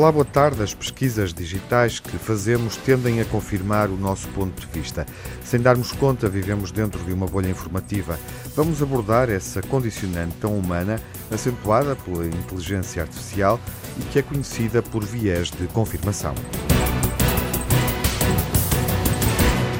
[0.00, 0.62] Olá, boa tarde.
[0.62, 5.04] As pesquisas digitais que fazemos tendem a confirmar o nosso ponto de vista.
[5.44, 8.18] Sem darmos conta, vivemos dentro de uma bolha informativa.
[8.56, 10.98] Vamos abordar essa condicionante tão humana,
[11.30, 13.60] acentuada pela inteligência artificial
[13.98, 16.34] e que é conhecida por viés de confirmação.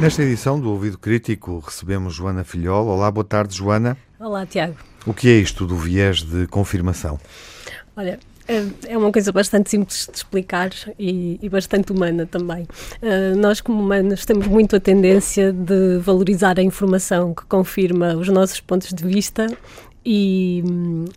[0.00, 2.86] Nesta edição do Ouvido Crítico recebemos Joana Filhol.
[2.86, 3.96] Olá, boa tarde, Joana.
[4.20, 4.76] Olá, Tiago.
[5.04, 7.18] O que é isto do viés de confirmação?
[7.96, 12.64] Olha, é, é uma coisa bastante simples de explicar e, e bastante humana também.
[13.02, 18.28] Uh, nós, como humanos, temos muito a tendência de valorizar a informação que confirma os
[18.28, 19.46] nossos pontos de vista
[20.04, 20.62] e,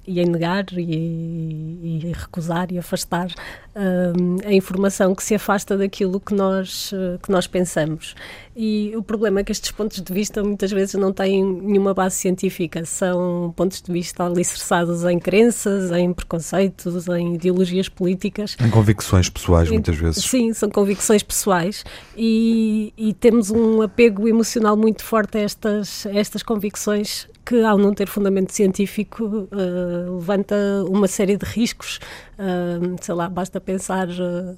[0.05, 6.19] e em negar e, e, recusar e afastar uh, a informação que se afasta daquilo
[6.19, 8.15] que nós, que nós pensamos.
[8.55, 12.15] E o problema é que estes pontos de vista muitas vezes não têm nenhuma base
[12.15, 18.55] científica, são pontos de vista alicerçados em crenças, em preconceitos, em ideologias políticas.
[18.59, 20.23] Em convicções pessoais, muitas vezes.
[20.23, 21.83] Sim, são convicções pessoais
[22.15, 27.77] e, e temos um apego emocional muito forte a estas, a estas convicções que, ao
[27.77, 30.55] não ter fundamento científico, uh, levanta
[30.89, 31.97] uma série de riscos.
[32.37, 34.09] Uh, sei lá, basta pensar.
[34.09, 34.55] Uh,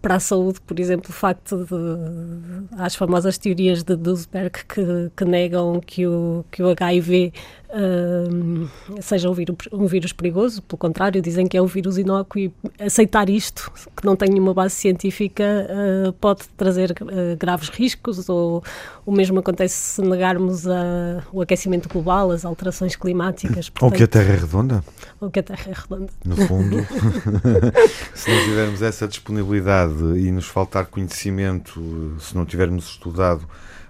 [0.00, 5.24] para a saúde, por exemplo, o facto de as famosas teorias de Duisberg que, que
[5.24, 7.32] negam que o, que o HIV
[7.68, 8.68] uh,
[9.00, 12.52] seja um vírus, um vírus perigoso, pelo contrário, dizem que é um vírus inócuo e
[12.78, 18.62] aceitar isto, que não tem nenhuma base científica, uh, pode trazer uh, graves riscos, ou
[19.04, 23.68] o mesmo acontece se negarmos a, o aquecimento global, as alterações climáticas.
[23.68, 24.84] Portanto, ou que a Terra é redonda.
[25.20, 26.12] Ou que a Terra é redonda.
[26.24, 26.76] No fundo,
[28.14, 33.46] se não tivermos essa disponibilidade e nos faltar conhecimento, se não tivermos estudado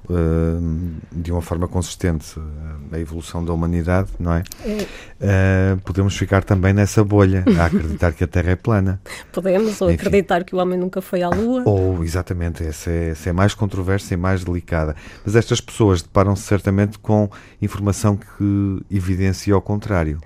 [0.09, 4.43] uh, de uma forma consistente eh, a evolução da humanidade, não é?
[4.65, 5.75] é.
[5.75, 9.01] Uh, podemos ficar também nessa bolha, a acreditar que a Terra é plana.
[9.33, 10.01] Podemos, ou Enfim.
[10.01, 11.63] acreditar que o homem nunca foi à Lua.
[11.67, 14.97] Ou, exatamente, essa é, essa é mais controversa e mais delicada.
[15.25, 17.31] Mas estas pessoas deparam-se certamente com
[17.61, 20.19] informação que evidencia o contrário.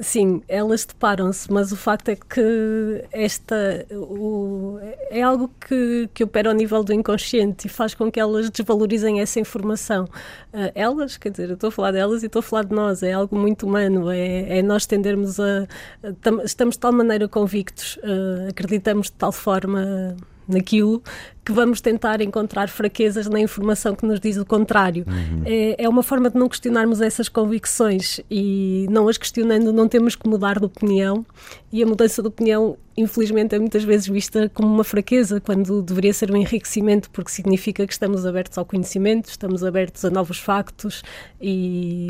[0.00, 4.78] Sim, elas deparam-se, mas o facto é que esta o,
[5.10, 9.20] é algo que, que opera ao nível do inconsciente e faz com que elas desvalorizem
[9.20, 10.04] essa informação.
[10.52, 13.02] Uh, elas, quer dizer, eu estou a falar delas e estou a falar de nós,
[13.02, 15.66] é algo muito humano, é, é nós tendermos a,
[16.02, 16.44] a.
[16.44, 20.16] Estamos de tal maneira convictos, uh, acreditamos de tal forma
[20.48, 21.02] naquilo,
[21.44, 25.04] que vamos tentar encontrar fraquezas na informação que nos diz o contrário.
[25.06, 25.42] Uhum.
[25.44, 30.16] É, é, uma forma de não questionarmos essas convicções e não as questionando não temos
[30.16, 31.24] que mudar de opinião
[31.72, 36.12] e a mudança de opinião infelizmente é muitas vezes vista como uma fraqueza quando deveria
[36.12, 41.02] ser um enriquecimento porque significa que estamos abertos ao conhecimento, estamos abertos a novos factos
[41.40, 42.08] e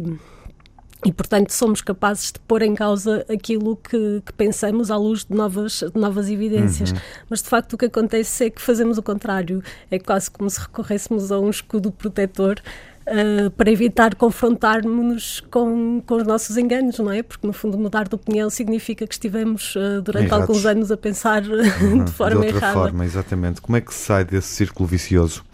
[1.06, 5.36] e, portanto, somos capazes de pôr em causa aquilo que, que pensamos à luz de
[5.36, 6.90] novas, de novas evidências.
[6.90, 6.98] Uhum.
[7.30, 9.62] Mas, de facto, o que acontece é que fazemos o contrário.
[9.88, 12.60] É quase como se recorrêssemos a um escudo protetor
[13.08, 17.22] Uh, para evitar confrontarmos-nos com, com os nossos enganos, não é?
[17.22, 20.48] Porque, no fundo, mudar de opinião significa que estivemos uh, durante Errados.
[20.48, 22.74] alguns anos a pensar uhum, de forma de outra errada.
[22.74, 23.60] forma, exatamente.
[23.60, 25.44] Como é que se sai desse círculo vicioso?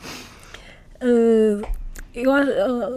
[1.02, 1.60] Uh,
[2.14, 2.30] eu,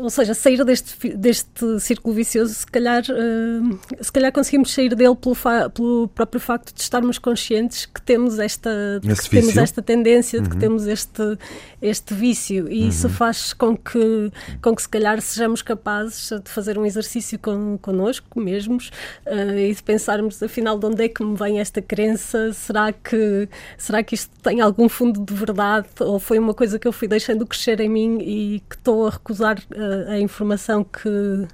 [0.01, 5.15] ou seja, sair deste, deste círculo vicioso, se calhar, uh, se calhar conseguimos sair dele
[5.15, 5.35] pelo,
[5.73, 10.43] pelo, próprio facto de estarmos conscientes que temos esta, que temos esta tendência, uhum.
[10.43, 10.59] de que uhum.
[10.59, 11.37] temos este,
[11.81, 12.69] este vício.
[12.69, 12.89] E uhum.
[12.89, 14.31] isso faz com que,
[14.61, 18.91] com que, se calhar, sejamos capazes de fazer um exercício con, connosco mesmos
[19.25, 22.51] uh, e de pensarmos, afinal, de onde é que me vem esta crença?
[22.51, 23.47] Será que,
[23.77, 25.87] será que isto tem algum fundo de verdade?
[26.01, 29.11] Ou foi uma coisa que eu fui deixando crescer em mim e que estou a
[29.11, 31.47] recusar uh, a informação que,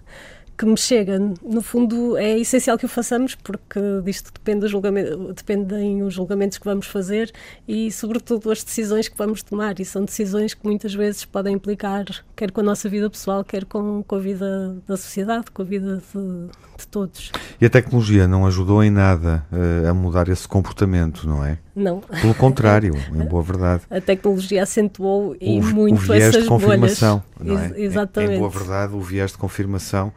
[0.61, 1.17] que me chega.
[1.43, 6.65] No fundo, é essencial que o façamos, porque disto depende julgamento, dependem os julgamentos que
[6.65, 7.31] vamos fazer
[7.67, 9.79] e, sobretudo, as decisões que vamos tomar.
[9.79, 12.05] E são decisões que muitas vezes podem implicar,
[12.35, 15.65] quer com a nossa vida pessoal, quer com, com a vida da sociedade, com a
[15.65, 16.47] vida de,
[16.77, 17.31] de todos.
[17.59, 21.57] E a tecnologia não ajudou em nada uh, a mudar esse comportamento, não é?
[21.75, 22.01] Não.
[22.21, 23.81] Pelo contrário, em boa verdade.
[23.89, 27.69] A tecnologia acentuou e o, muito o viés essas de confirmação, bolhas.
[27.71, 27.81] Não é?
[27.81, 28.33] Exatamente.
[28.33, 30.13] Em, em boa verdade, o viés de confirmação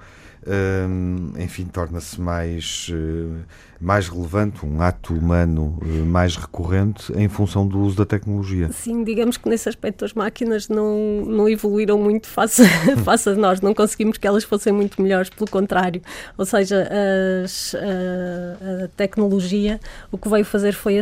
[1.38, 3.40] enfim, torna-se mais, uh,
[3.80, 8.70] mais relevante, um ato humano uh, mais recorrente em função do uso da tecnologia.
[8.70, 12.62] Sim, digamos que nesse aspecto as máquinas não, não evoluíram muito face,
[13.04, 16.02] face a nós, não conseguimos que elas fossem muito melhores, pelo contrário.
[16.36, 16.88] Ou seja,
[17.42, 19.80] as, a, a, tecnologia
[20.12, 20.98] o que veio fazer foi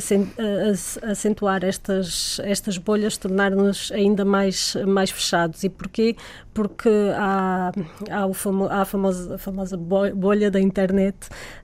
[1.11, 5.65] acentuar estas, estas bolhas, tornar-nos ainda mais, mais fechados.
[5.65, 6.17] E porquê?
[6.55, 7.73] Porque há,
[8.11, 11.17] há, o famo, há a famosa a famosa bolha da internet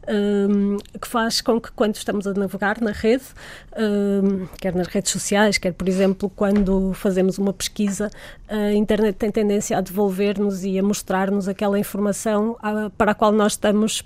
[0.09, 3.25] um, que faz com que quando estamos a navegar na rede,
[3.73, 8.11] uh, quer nas redes sociais, quer, por exemplo, quando fazemos uma pesquisa,
[8.49, 13.31] a internet tem tendência a devolver-nos e a mostrar-nos aquela informação a, para a qual
[13.31, 14.03] nós estamos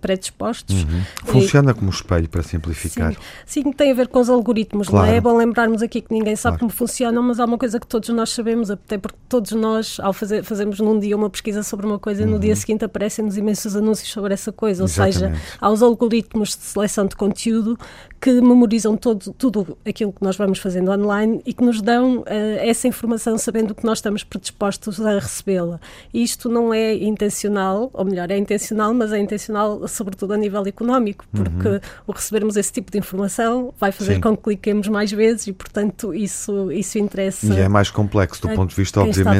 [0.00, 0.82] predispostos.
[0.82, 1.02] Uhum.
[1.24, 3.14] Funciona e, como espelho, para simplificar.
[3.46, 4.88] Sim, sim, tem a ver com os algoritmos.
[4.88, 5.06] Claro.
[5.06, 5.16] Não é?
[5.16, 6.60] é bom lembrarmos aqui que ninguém sabe claro.
[6.60, 10.12] como funcionam, mas há uma coisa que todos nós sabemos, até porque todos nós, ao
[10.18, 12.32] fazer, fazemos num dia uma pesquisa sobre uma coisa, uhum.
[12.32, 14.82] no dia seguinte aparecem-nos imensos anúncios sobre essa coisa.
[14.82, 17.78] Ou seja, há os algoritmos de seleção de conteúdo
[18.20, 22.24] que memorizam todo, tudo aquilo que nós vamos fazendo online e que nos dão uh,
[22.58, 25.80] essa informação sabendo que nós estamos predispostos a recebê-la.
[26.12, 31.24] Isto não é intencional, ou melhor, é intencional, mas é intencional sobretudo a nível económico,
[31.32, 31.80] porque uhum.
[32.06, 34.20] o recebermos esse tipo de informação vai fazer Sim.
[34.20, 37.46] com que cliquemos mais vezes e, portanto, isso, isso interessa.
[37.46, 39.38] E é mais complexo do ponto de vista, obviamente,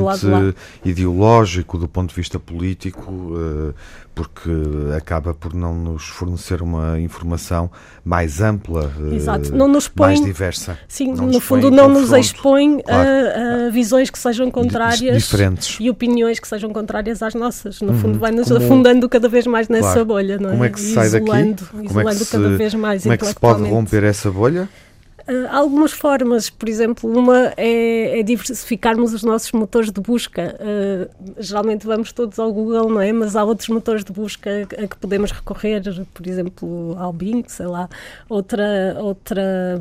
[0.85, 3.75] ideológico, do ponto de vista político, uh,
[4.15, 4.51] porque
[4.97, 7.71] acaba por não nos fornecer uma informação
[8.05, 9.55] mais ampla, Exato.
[9.55, 10.77] Não nos põe, mais diversa.
[10.89, 13.09] Sim, não no fundo não nos expõe claro.
[13.09, 15.77] a, a, visões que sejam contrárias Diferentes.
[15.81, 17.81] e opiniões que sejam contrárias às nossas.
[17.81, 17.99] No uhum.
[17.99, 20.05] fundo, vai-nos afundando cada vez mais nessa claro.
[20.07, 20.53] bolha, não é?
[20.53, 21.87] Como é que se sai isolando, daqui?
[21.87, 24.31] Isolando como é que se, cada vez mais Como é que se pode romper essa
[24.33, 24.69] bolha?
[25.29, 30.57] Uh, algumas formas, por exemplo, uma é, é, diversificarmos os nossos motores de busca.
[30.59, 33.13] Uh, geralmente vamos todos ao Google, não é?
[33.13, 35.83] Mas há outros motores de busca a que podemos recorrer,
[36.15, 37.91] por exemplo, ao Bing, sei lá.
[38.27, 39.79] Outra, outra,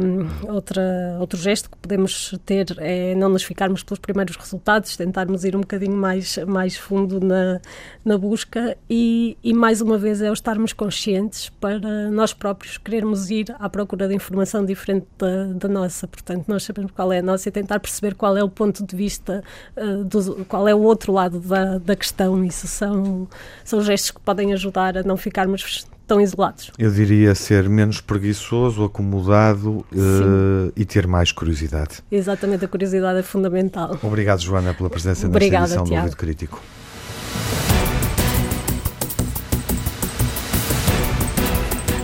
[0.50, 5.56] outra, outro gesto que podemos ter é não nos ficarmos pelos primeiros resultados, tentarmos ir
[5.56, 7.62] um bocadinho mais, mais fundo na,
[8.04, 13.30] na busca e, e, mais uma vez, é o estarmos conscientes para nós próprios querermos
[13.30, 15.06] ir à procura de informação diferente
[15.46, 16.08] da da, nossa.
[16.08, 18.96] Portanto, nós sabemos qual é a nossa e tentar perceber qual é o ponto de
[18.96, 19.44] vista,
[19.76, 22.44] uh, do, qual é o outro lado da, da questão.
[22.44, 23.28] Isso são,
[23.64, 26.72] são gestos que podem ajudar a não ficarmos tão isolados.
[26.80, 32.00] Eu diria ser menos preguiçoso, acomodado uh, e ter mais curiosidade.
[32.10, 33.98] Exatamente, a curiosidade é fundamental.
[34.02, 36.02] Obrigado, Joana, pela presença Obrigada, nesta edição Tiago.
[36.02, 36.62] do Ouvido Crítico.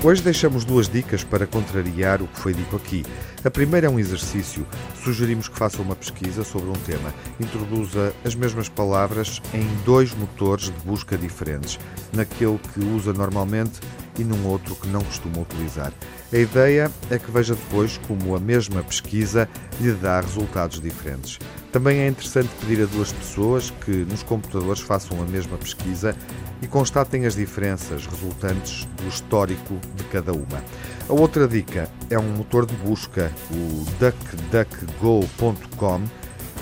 [0.05, 3.05] Hoje deixamos duas dicas para contrariar o que foi dito aqui.
[3.41, 4.67] A primeira é um exercício.
[5.01, 7.13] Sugerimos que faça uma pesquisa sobre um tema.
[7.39, 11.79] Introduza as mesmas palavras em dois motores de busca diferentes,
[12.11, 13.79] naquele que usa normalmente
[14.17, 15.91] e num outro que não costuma utilizar.
[16.31, 19.49] A ideia é que veja depois como a mesma pesquisa
[19.79, 21.39] lhe dá resultados diferentes.
[21.71, 26.15] Também é interessante pedir a duas pessoas que nos computadores façam a mesma pesquisa
[26.61, 30.63] e constatem as diferenças resultantes do histórico de cada uma.
[31.09, 36.01] A outra dica é um motor de busca, o duckduckgo.com,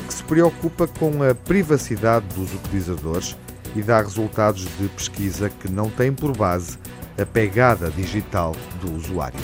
[0.08, 3.38] que se preocupa com a privacidade dos utilizadores
[3.76, 6.78] e dá resultados de pesquisa que não têm por base
[7.18, 9.40] a pegada digital do usuário.